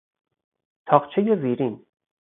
[0.85, 1.85] تاقچهی زیرین